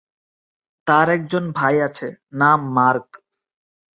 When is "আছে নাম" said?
1.81-2.59